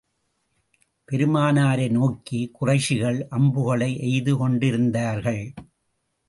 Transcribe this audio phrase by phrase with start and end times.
[1.07, 5.53] பெருமனாரை நோக்கி, குறைஷிகள் அம்புகளை எய்து கொண்டிருந்தார்கள்.